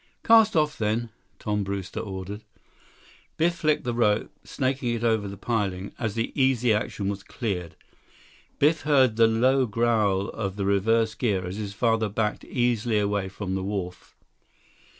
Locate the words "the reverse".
10.55-11.13